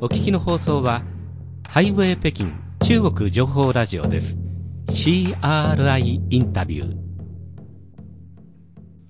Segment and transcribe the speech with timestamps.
[0.00, 1.02] お聞きの放送は
[1.68, 2.46] ハイウェイ北京
[2.86, 4.38] 中国情報ラジオです
[4.86, 6.96] CRI インタビュー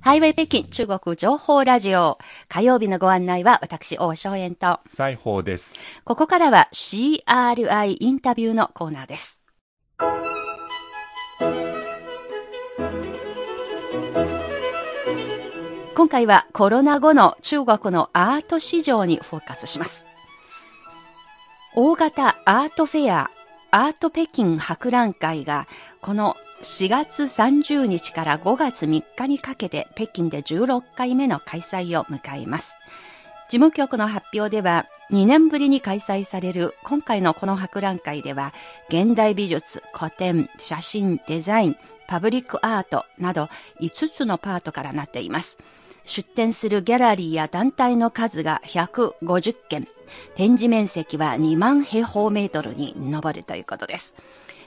[0.01, 2.17] ハイウェイ北京中国情報ラジオ。
[2.49, 4.81] 火曜日のご案内は私、王正円と。
[4.89, 5.75] 西宝です。
[6.05, 9.43] ここからは CRI インタビューのコーナーです。
[15.95, 20.08] 今回はコロナ後の中国のアート市場にフォーカスします。
[21.75, 23.31] 大型アートフェア、
[23.71, 25.69] アート北京博覧会が
[26.01, 32.79] この4月30日から5月3日にかけて北京で16回目の開催を迎えます。
[33.51, 38.53] 事務局の発表では2年ぶりに開催される今回のこの博覧会では
[38.89, 41.77] 現代美術、古典、写真、デザイン、
[42.09, 43.49] パブリックアートなど
[43.81, 45.59] 5つのパートからなっています。
[46.05, 49.87] 出展するギャラリーや団体の数が150件、
[50.35, 54.15] 展示面積は2万平方メートルに上るということです。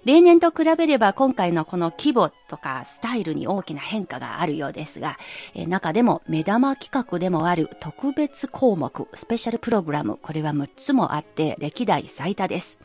[0.03, 5.17] 例年と比べれば今回のこの規模とかスタイルに大きな変化があるようですが、
[5.53, 12.79] え中でも目玉企画でもある特別項目、スペシャルプログラム、これは6つもあって歴代最多です。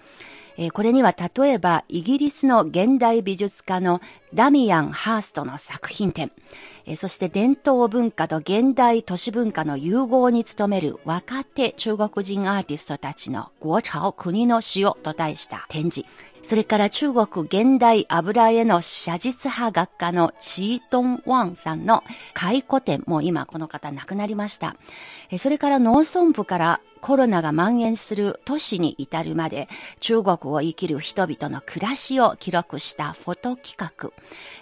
[0.58, 4.00] えーこれには例えばイギリスの現代美術家の
[4.34, 6.32] ダミアン・ハーストの作品展、
[6.86, 16.08] えーそして伝統文化と現代都市文化の融合に努める若手中国人アーティストたちの国潮国の詩をと題した展示、
[16.42, 22.04] それから中国現代油絵の写実派学科のチートン・ワンさんの
[22.34, 24.76] 回顧展も今この方亡くなりました。
[25.38, 29.68] それから農村部からコロナが蔓延する都市に至るまで
[30.00, 34.10] 中国を生きる人々の暮らしを記録したフォト企画。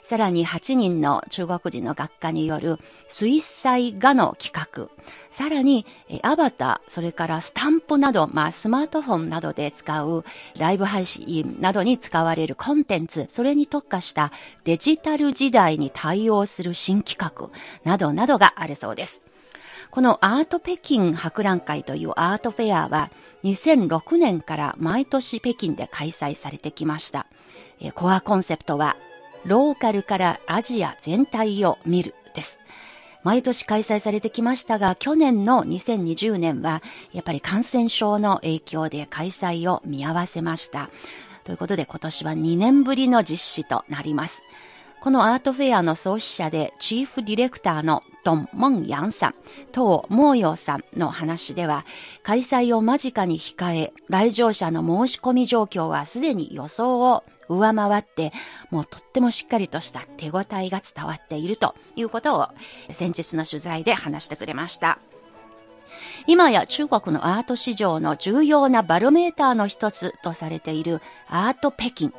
[0.02, 4.88] さらに8人の中国人の学科による水彩画の企画。
[5.30, 5.86] さらに
[6.22, 10.24] アバター、それからスタンプなど、まあスマートフォンなどで使う
[10.56, 14.33] ライブ配信などに使われるコンテンツ、それに特化した
[14.64, 17.50] デジタル時代に対応する新企画
[17.84, 19.23] などなどがあるそうです。
[19.94, 23.12] このアート北京博覧会というアートフェアは
[23.44, 27.28] 2006年から毎年北京で開催されてきました。
[27.80, 28.96] えコアコンセプトは
[29.44, 32.58] ローカルからアジア全体を見るです。
[33.22, 36.82] 毎年開催されてきましたが、去年の2020年は
[37.12, 40.90] やっぱり感染症の影響で開催を見合わせました。
[41.44, 44.42] ということで今年は2年ぶりの実施となります。
[45.00, 49.35] このアートフェアの創始者でチーフディレクターのドン・モンヤンさん、
[49.70, 51.85] とモーヨーさんの話では、
[52.23, 58.33] 開催を間近に控え、来場者の申し込み状況はすでに予想を上回って、
[58.70, 62.48] もうとってもしっかりとした手応えが伝わっているということを
[62.90, 64.98] 先日の取材で話してくれました。
[66.27, 72.12] 今や中国のアート市場の重要なバロメーターの一つとされているアート北京。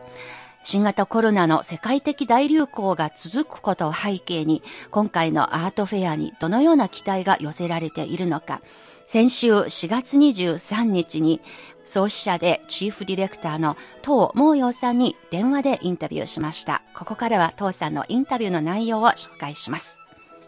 [0.65, 8.61] 新型コロナの世界的大流行が続くことを背景に、今回のアートフェアにどのような期待が寄せられているのか、
[9.05, 11.39] 先週4月23日に
[11.83, 16.81] 創始者でチーフディレクターの東毛陽さんに電話でインタビューしました。
[16.95, 19.99] ここからは東さんのインタビューの内容を紹介します。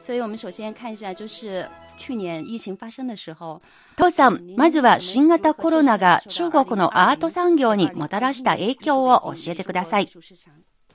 [0.04, 3.62] 所以我们首先看一下，就是去年疫情发生的时候，
[3.98, 10.10] 東さん、まずは新型コロナが中国のアート産業にもたらした影響を教えてください。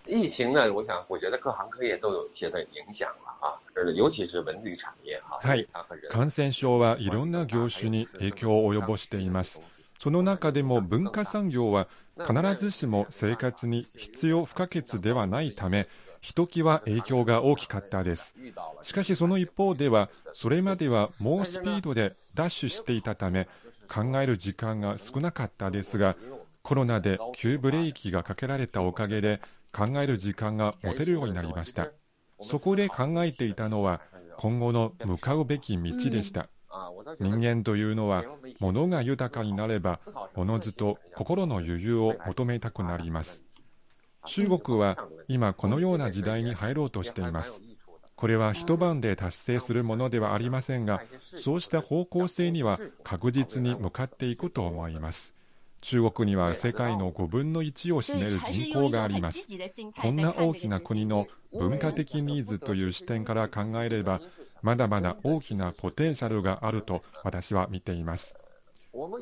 [0.06, 5.68] 疫情呢，我想，我觉得各行各业都有一些的影响了啊，呃，尤其是文旅产业哈，はい
[6.10, 9.62] 感染症はいろんな業種に影響を及ぼしています。
[10.00, 11.86] その中でも文化産業は
[12.18, 15.86] 必ずしも生活に必要不可欠ではないため、
[16.22, 18.36] ひときわ影響が大きかったです。
[18.82, 23.48] しかしその一方では、それまでは猛スピードでダッシュしていたため、
[23.92, 26.16] 考える時間が少なかったですが、
[26.62, 29.40] コロナで急ブレーキがかけられたおかげで、
[29.72, 31.90] 考える時間が持てるようになりました。
[32.42, 34.00] そこで考えていたのは、
[34.38, 36.48] 今後の向かうべき道でした。
[37.18, 38.24] 人間というのは、
[38.60, 39.98] 物が豊かになれば、
[40.36, 43.44] おのずと心の余裕を求めたくなります。
[44.26, 44.98] 中国は
[45.28, 47.62] 今このような時代に入ろうとしています。
[48.14, 51.02] これは一晩で達成するものではありませんが、
[51.36, 55.34] そうした方向性には確実に向かっていくと思います。
[55.80, 59.58] 中国には世界の5分の1を占める人口があります。
[60.00, 64.20] こんな大きな国の文化的ニーズという視点から考えれば、
[64.62, 68.38] まだまだ大きなポテンシャルがあると私は見ています。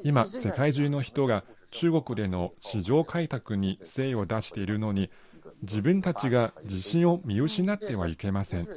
[0.04, 5.10] 今、世界中の人が中国での市場開拓に精を出しているのに、
[5.62, 8.68] 自分たちが自信を見失ってはいけません。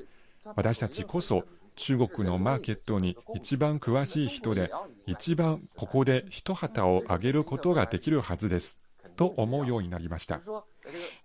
[0.55, 1.43] 私たちこそ
[1.75, 4.69] 中国のマーケットに一番詳しい人で、
[5.07, 8.79] 一番ここで一旗を上げることができるはずです。
[9.15, 10.41] と思うようになりました。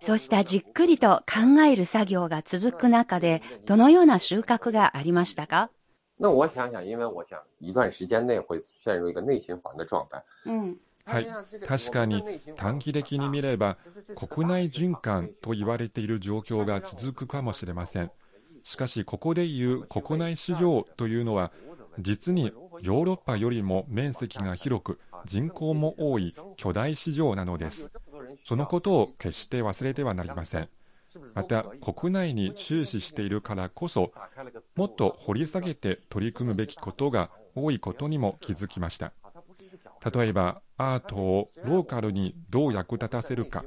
[0.01, 5.69] そうしたじっくりと考える作業が続く中で、どのような収穫がありましたか？
[6.19, 10.23] 那我想想，因为我想一段时间内会陷入一个内循环的状态。
[10.45, 10.77] うん。
[11.09, 11.27] はい、
[11.65, 12.23] 確かに
[12.55, 13.77] 短期的に見れば
[14.15, 18.11] 国内循環と言われている状況が続くかもしれません。
[18.63, 21.51] しかしここでいう国内市場というのは
[21.99, 22.51] 実に
[22.81, 27.91] ヨーロッパよりも面積が広く人口も多い巨大市場なのです。
[28.45, 30.69] そのことを決して忘れてはなりません。
[31.33, 34.11] また国内に注視しているからこそ
[34.75, 39.11] もっと掘り下げて取り組むべきことが多いことにも気づきました。
[40.13, 43.63] 例えばアートをローカルにどう役立たせるか。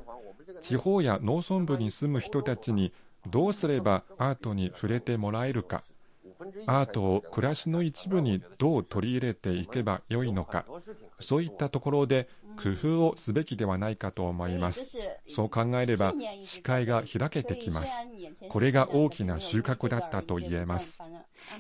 [0.61, 2.93] 地方や農村部に住む人たちに
[3.31, 5.83] どうすればアートに触れてもらえるか。
[6.67, 10.65] アートを暮らしの一部にどう取り入れていけばよいのか。
[11.21, 14.99] そういったところで工夫をすべきではないかと思います。
[15.29, 17.95] そう考えれば視界が開けてきます。
[18.49, 21.01] これが大きな収穫だったと言えます。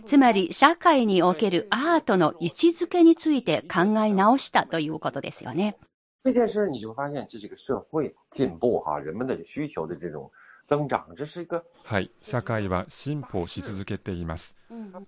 [0.06, 5.76] つまり、社会におけるアートの位置づけについて考え直したということですよね。
[6.24, 10.30] 这件事你就发现，这是个社会进步哈，人们的需求的这种
[10.66, 14.56] 增长，这是一个はい、社会は進歩し続けています。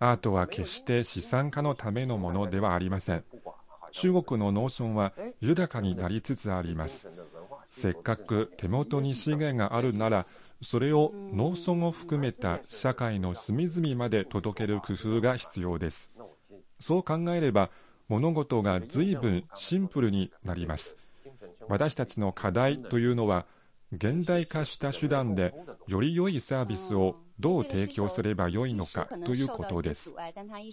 [0.00, 3.24] アートは決して資産家のためのものではありません。
[3.92, 7.08] 中国の農村は豊かになりつつあります。
[7.70, 10.26] せっかく手元に資源があるなら、
[10.62, 16.12] それを農村を含めた社会の隅々まで届ける工夫が必要です。
[16.80, 17.70] そう考えれば、
[18.08, 20.96] 物事が随分シンプルになります。
[21.68, 23.46] 私たちの課題というのは、
[23.92, 25.54] 現代化した手段で
[25.86, 30.14] より良いサービスをどう提供すればよいのかということです。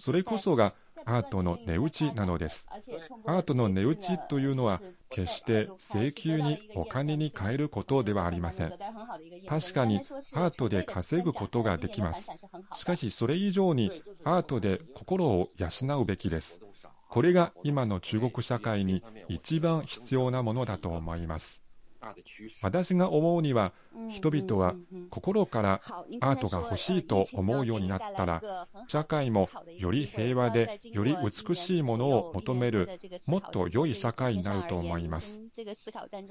[0.00, 0.74] それこそが
[1.04, 2.68] アートの値打ちなのです。
[3.26, 4.80] アートの値打ちというのは
[5.12, 8.72] 決して請求にお金に換えることではありません。
[9.46, 10.00] 確かに
[10.32, 12.30] アートで稼ぐことができます。
[12.74, 16.60] しかしそれ以上にアートで心を養うべきです。
[17.08, 21.61] これが今の中国社会に一番必要なものだと思います。
[22.62, 23.72] 私が思うには
[24.08, 24.74] 人々は
[25.10, 25.80] 心から
[26.20, 32.88] アートが欲しいと思うようになったら社会もより平和でより美しいものを求める
[33.26, 35.42] もっと良い社会になると思います。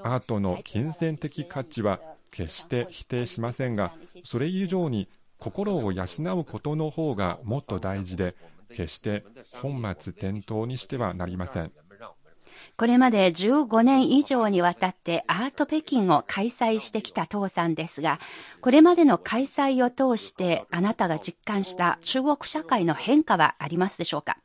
[0.03, 1.99] アートの金銭的価値は
[2.31, 3.93] 決して否定しませんが
[4.23, 6.03] それ以上に心を養
[6.39, 8.35] うことの方がもっと大事で
[8.69, 11.71] 決して本末転倒にしてはなりません
[12.81, 18.19] これまで15年以上にわたってアート北京を開催してきた父さんですが、
[18.59, 24.37] これまでの開催を通してあなたが実感した中国社会の変化はありますでしょうか？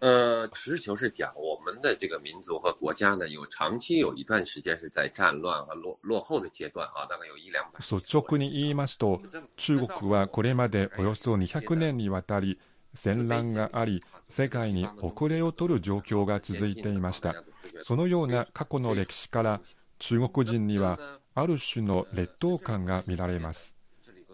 [0.00, 7.78] 呃，实事求是讲，我们的这个民族和国家呢，有长期有一段时间是在战乱和落落后的阶段啊，大概有一两百。
[7.78, 9.22] 率直に言いますと
[9.56, 12.58] 中国はこれまでおよそ200年にわたり
[12.94, 17.34] 戦乱があり世界に遅れを取る状況が続いていました。
[17.82, 19.60] そのような過去の歴史から
[19.98, 20.98] 中国人には
[21.34, 23.76] ある種の劣等感が見られます。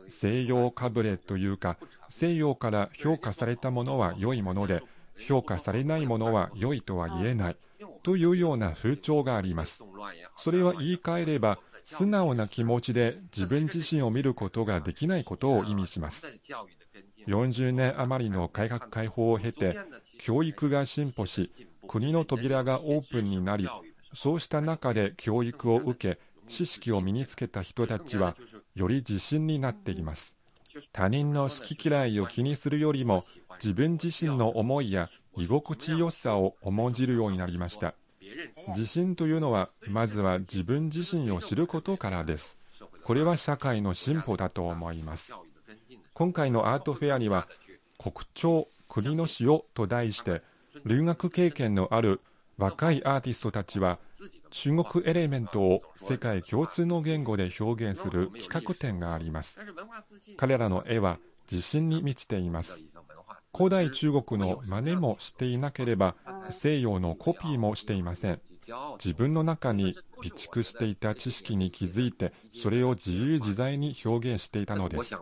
[0.08, 1.78] 西洋かぶれというか
[2.08, 4.82] 西洋から評価されたものは良いもので
[5.18, 7.56] 評価されないものは良いとは言えない
[8.02, 9.84] というような風潮があります。
[10.36, 16.28] それは言い換えれば素直な気持ちで自分自身を見ることができないことを意味します。
[17.26, 19.78] 40年余りの改革開放を経て
[20.18, 21.50] 教育が進歩し
[21.86, 23.68] 国の扉がオープンになり
[24.14, 28.36] そうした中で教育を受け知識を身につけた人たちは
[28.74, 30.36] より自信になっています。
[30.92, 33.24] 他人の好き嫌いを気にするよりも
[33.62, 37.94] 自分自身の思いや居心地よさを重んじるようになりました。
[38.68, 42.58] 自信というのはまずは自分自身を知ることからです。
[43.04, 45.34] これは社会の進歩だと思います。
[46.14, 47.48] 今回のアートフェアには
[47.98, 50.42] 国鳥国の塩と題して
[50.84, 52.20] 留学経験のある
[52.58, 53.98] 若いアーティストたちは
[54.50, 59.60] 中国エレメントを世界共通の言語で表現する企画展があります。
[60.36, 61.18] 彼らの絵は
[61.50, 62.80] 自信に満ちています。
[63.52, 66.14] 古代中国の真似もしていなければ
[66.50, 68.40] 西洋のコピーもしていません
[69.02, 75.16] 自分の中に備蓄していた知識に気づいてそれを自由自在に表現していたのです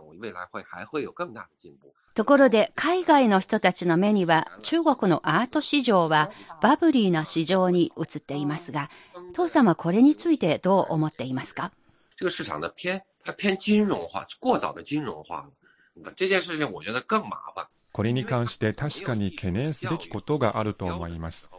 [2.13, 6.31] ところで海外の人たちの目には中国のアート市場は
[6.61, 8.89] バブリーな市場に映っていますが
[9.33, 11.71] 父さんはこれについてどう思っていますか？
[13.25, 15.51] 它偏金融化，过早的金融化了。
[16.15, 17.67] 这件事情我觉得更麻烦。
[17.99, 21.51] これに関して確かに懸念すべきことがあると思います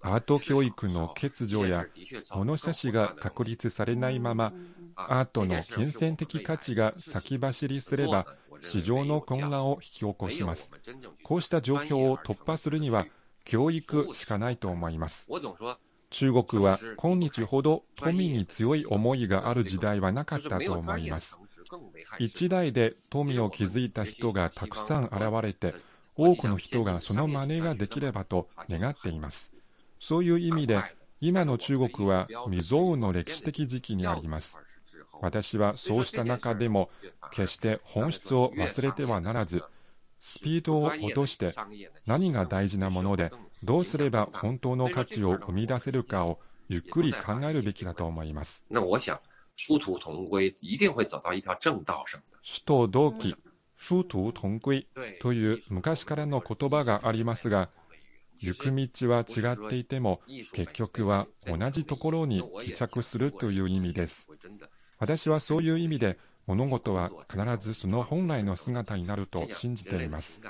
[0.00, 1.86] アート教育の欠如や
[2.32, 4.52] 物差しが確立されないまま、
[4.94, 8.28] アートの金銭的価値が先走りすれば、
[8.60, 10.72] 市場の混乱を引き起こします。
[11.24, 13.04] こうした状況を突破するには、
[13.44, 15.28] 教育しかないと思います。
[16.10, 21.40] 中国は今日ほど富に強い思いがある時代はなかったと思います。
[22.18, 25.74] 一代で富を築いた人がたくさん現れて、
[26.16, 29.52] 多くの人がその真似ができればと願っています。
[30.00, 30.82] そういう意味で、
[31.20, 34.58] 今の中国は未曾有の歴史的時期にあります。
[35.20, 36.90] 私はそうした中でも、
[37.30, 39.62] 決して本質を忘れてはならず、
[40.18, 41.54] スピードを落として
[42.06, 48.64] 何が大事なもので、どうすれば本当の価値を生み出せるかをゆっくり考えるべきだと思います。
[49.56, 52.38] 殊途同归一定会走到一条正道上的。
[52.42, 53.34] 殊途同期、
[53.78, 54.86] 殊途同归
[55.20, 57.70] という昔からの言葉がありますが、
[58.38, 60.20] 行く道は違っていても、
[60.52, 64.28] 結局は同じところに帰着するという意味です。
[64.98, 70.40] 私はそういう意味で、物事は必ずその本来の姿になると信じています。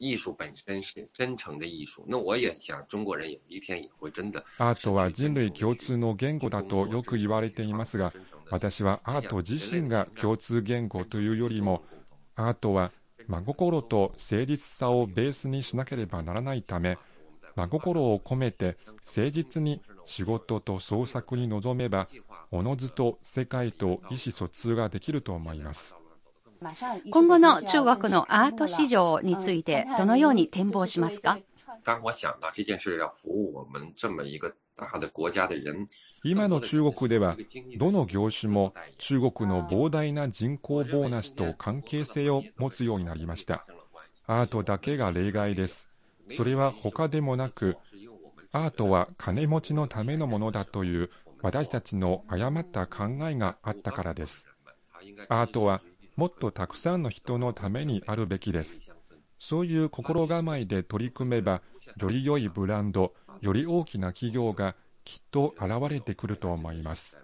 [0.00, 2.02] 艺术本身是真誠的艺術。
[2.06, 4.42] 那我也想中国人有一天也会真的。
[4.56, 8.12] アートは人類共通の言語だとよく言われていますが、
[8.50, 11.82] 私はアート自身が共通言語というよりも、
[12.34, 12.92] アートは
[13.28, 16.96] 真心と誠実さをベースにしなければならないため、
[17.54, 22.08] 真心を込めて誠実に仕事と創作に臨めば、
[22.50, 25.99] おのずと世界と意思疎通ができると思います。
[27.10, 31.38] 今後の中国のアート市場についてどのように展望しますか？
[36.22, 37.36] 今の中国では、
[37.78, 43.66] どの業種も中国の膨大な人口ボーナスと関係性を持つようになりました。
[44.26, 45.88] アートだけが例外です。
[46.30, 47.76] それは他でもなく、
[48.52, 54.46] アートは金持ちのためのものだという私たちの誤った考えがあったからです。
[55.28, 55.80] アートは
[56.16, 58.82] もっとたくさんの人のためにあるべきです。
[59.38, 61.62] そういう心構えで取り組めば、
[61.96, 67.18] より良いブランド、より大きな企業がきっと現れてくると思います。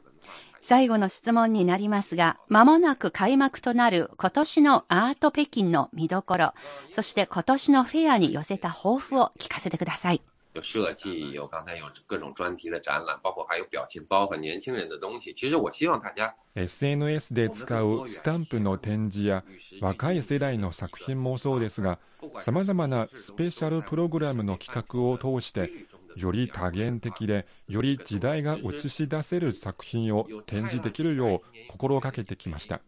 [0.62, 6.54] 最後の質問になりますが、まもなく開幕となる今年のアート北京の見どころ、
[6.92, 10.22] そして今年のフェアに寄せた抱負を聞かせてください。
[10.56, 15.32] 有设计，有刚才有各种专题的展览，包括还有表情包和年轻人的东西。
[15.34, 19.44] 其实我希望大家 SNS で使うスタンプの展示や
[19.82, 21.98] 若い世代の作品もそうですが、
[22.40, 25.70] さまざまなスペシャルプログラムの企画を通して、
[26.16, 32.80] より多元的で、より時代が映し出せる作品を展示できるよう心がけてきました。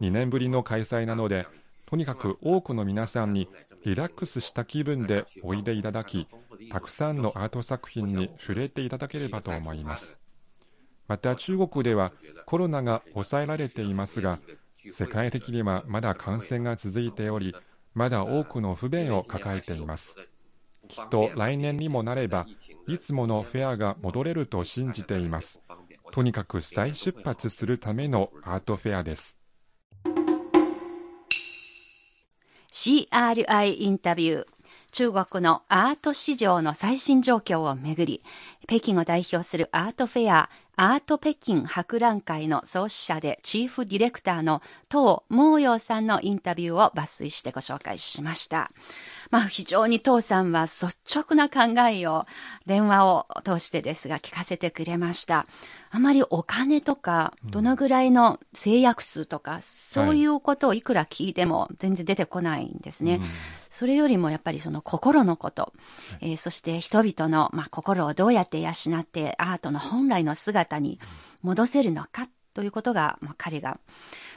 [0.00, 1.46] 2年ぶりの開催なので、
[1.84, 3.46] とにかく多くの皆さんに
[3.86, 6.26] リラックスした気分でおいでいただき、
[6.72, 10.18] たくさんのアート作品に触れていただければと思います。
[11.06, 12.12] また中国では
[12.46, 14.40] コロナが抑えられていますが、
[14.90, 17.54] 世界的にはまだ感染が続いており、
[17.94, 20.16] まだ多くの不便を抱えています。
[20.88, 22.44] きっと来年にもなれば、
[22.88, 25.62] いつものフェアが戻れると信じています。
[26.10, 29.38] とにかく再出発するためのアートフェアです。
[32.76, 34.46] CRI インタビュー。
[34.92, 38.22] 中国のアート市場の最新状況をめぐり、
[38.68, 48.70] 北京を代表するアートフェア、アート北京博覧会の創始者でチーフディレクターの東毛陽さんのインタビューを抜粋してご紹介しました。
[49.30, 52.26] まあ非常に父さんは率直な考えを
[52.66, 55.46] 電話を通してですが聞かせてくれました。
[55.96, 63.16] あまりお金とか、どのぐらいの制約数とか、うん、そういうことをいくら聞いても全然出てこないんですね。
[63.16, 63.28] はい、
[63.70, 65.72] それよりもやっぱりその心のこと、
[66.20, 71.00] えー、そして人々の、まあ、心をどうやって養ってアートの本来の姿に
[71.40, 73.78] 戻せるのかということが、まあ、彼が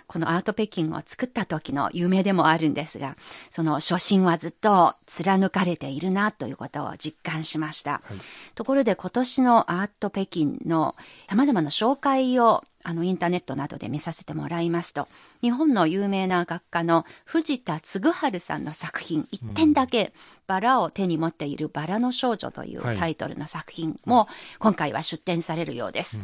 [0.07, 3.15] このアート北京を作った時の夢でもあるんですが、
[3.49, 7.91] その初心はずっと貫かれているなということを実感しました。
[7.91, 8.17] はい、
[8.55, 10.95] ところで今年のアート北京の
[11.27, 15.07] 様々な紹介をあの、インターネットなどで見させてもらいますと、
[15.41, 20.13] 日本の有名な学家の藤田嗣治さんの作品、一点だけ、
[20.47, 24.27] バラを手に持っているバラの少女というタイトルの作品も、
[24.59, 26.21] 今回は出展されるようです。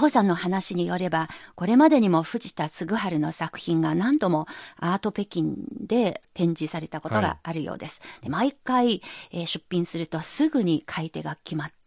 [0.00, 4.46] 父さんの話によれば、これまでにも藤田嗣治の作品が何度も
[4.78, 8.00] アート北京で展示されたことがあるようです。
[8.02, 9.02] はい、で毎回、
[9.32, 11.77] えー、出品するとすぐに買い手が決まって、って、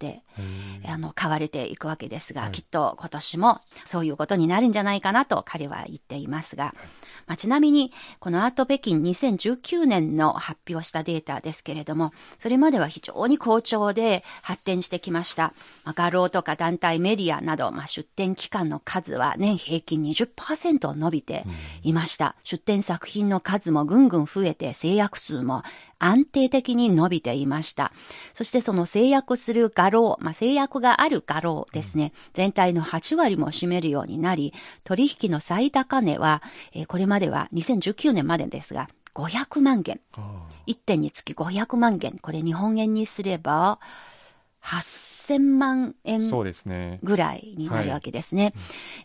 [0.87, 6.73] あの、買われていくわけですが、きっと今年もそういうことになるんじゃないかなと彼は言っていますが、
[7.27, 15.53] まあ、ちなみに、このアート北京2019年の発表したデータですけれども、それまでは非常に好調で発展してきました。
[15.83, 21.45] まあ、画廊とか団体メディアなど、まあ、出展機関の数は年平均20%伸びて
[21.83, 22.35] いました。
[22.43, 25.63] 出展作品の数もぐんぐん増えて、制約数も
[26.03, 27.91] 安定的に伸びていました。
[28.33, 34.53] そしてその制約する画廊、まあ、制約がある画廊ですね、全体の8割も占めるようになり、
[34.83, 36.41] 取引の最高値は、
[36.73, 40.01] えーこれまでは2019年までですが、500万件。
[40.67, 42.17] 1点につき500万件。
[42.19, 43.79] これ日本円にすれば、
[44.63, 46.29] 8000万円。
[47.03, 48.53] ぐらいになるわけですね。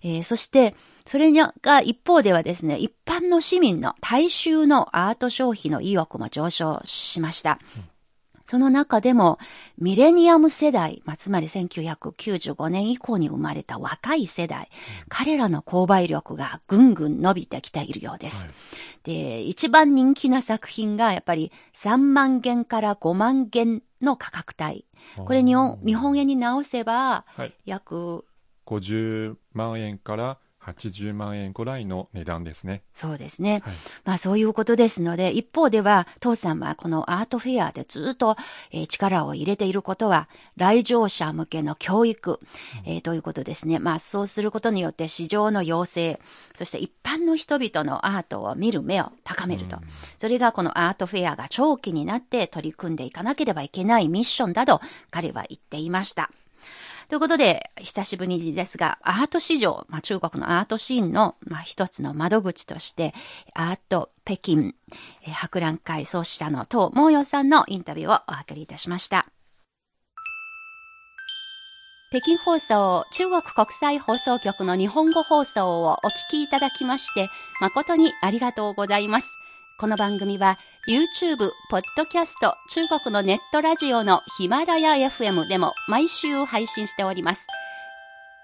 [0.02, 0.74] えーそして、
[1.06, 7.58] それが一方ではですね、一般の市民の大衆のアート消費の意欲も上昇しました。
[8.44, 9.38] その中でも、
[9.76, 14.68] ミレニアム世代、まあ、つまり1995年以降に生まれた若い世代、
[15.08, 18.48] 彼らの購買力がぐんぐん伸びてきているようです。
[19.02, 24.86] で、一番人気な作品がやっぱり3万元から5万元の価格帯。
[25.16, 27.54] これ日本日本円に直せば、はい。
[27.64, 28.24] 約
[28.66, 32.82] 50万円から80万円くらいの値段ですね。
[32.94, 33.62] そうですね。
[33.64, 38.36] はいまあそういうことですので、一方では、父さんはこのアートフェアでずっと、
[38.72, 42.40] えー力を入れていることは、来場者向けの教育、
[42.84, 43.78] えーということですね。
[43.78, 46.18] まあそうすることによって市場の要請、
[46.54, 49.78] そして一般の人々のアートを見る目を高めると。
[50.18, 54.80] それがこのアートフェアが長期になって取り組んでいかなければいけないミッションだと
[55.10, 56.30] 彼は言っていました。
[57.08, 63.14] ということで、久しぶりですが、アート市場、まあ、中国のアートシーンの、まあ、一つの窓口として、
[63.54, 64.74] アート北京、
[65.24, 69.28] え博覧会創始者の東毛陽さんのインタビューをお送りいたしました。
[72.10, 77.28] 北京放送、中国国際放送局の日本語放送をお聞きいただきまして、
[77.60, 79.28] 誠にありがとうございます。
[79.78, 87.46] この番組は YouTube、ポッドキャスト、中国のネットラジオのヒマラヤ FM でも毎週配信しております。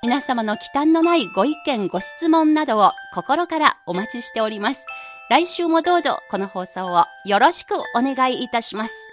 [0.03, 4.85] 皆様の忌憚のないご意見、ご質問などを心からお待ちしております。
[5.31, 9.12] 来週もどうぞこの放送をよろしくお願いいたします。